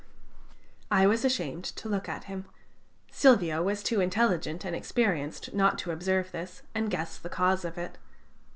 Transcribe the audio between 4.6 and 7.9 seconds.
and experienced not to observe this and guess the cause of